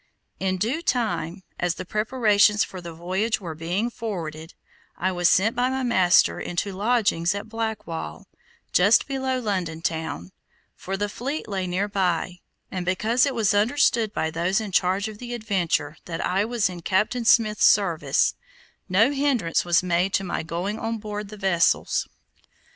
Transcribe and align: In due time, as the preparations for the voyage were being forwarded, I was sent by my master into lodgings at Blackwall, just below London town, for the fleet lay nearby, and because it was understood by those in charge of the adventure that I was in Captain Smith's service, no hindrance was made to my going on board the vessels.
In 0.39 0.57
due 0.57 0.81
time, 0.81 1.43
as 1.59 1.75
the 1.75 1.85
preparations 1.85 2.63
for 2.63 2.81
the 2.81 2.91
voyage 2.91 3.39
were 3.39 3.53
being 3.53 3.91
forwarded, 3.91 4.55
I 4.97 5.11
was 5.11 5.29
sent 5.29 5.55
by 5.55 5.69
my 5.69 5.83
master 5.83 6.39
into 6.39 6.71
lodgings 6.73 7.35
at 7.35 7.47
Blackwall, 7.49 8.25
just 8.73 9.07
below 9.07 9.39
London 9.39 9.83
town, 9.83 10.31
for 10.75 10.97
the 10.97 11.07
fleet 11.07 11.47
lay 11.47 11.67
nearby, 11.67 12.39
and 12.71 12.83
because 12.83 13.27
it 13.27 13.35
was 13.35 13.53
understood 13.53 14.11
by 14.11 14.31
those 14.31 14.59
in 14.59 14.71
charge 14.71 15.07
of 15.07 15.19
the 15.19 15.35
adventure 15.35 15.97
that 16.05 16.25
I 16.25 16.45
was 16.45 16.67
in 16.67 16.81
Captain 16.81 17.23
Smith's 17.23 17.65
service, 17.65 18.33
no 18.89 19.11
hindrance 19.11 19.63
was 19.63 19.83
made 19.83 20.15
to 20.15 20.23
my 20.23 20.41
going 20.41 20.79
on 20.79 20.97
board 20.97 21.29
the 21.29 21.37
vessels. 21.37 22.07